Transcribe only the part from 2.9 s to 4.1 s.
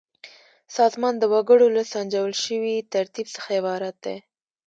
ترتیب څخه عبارت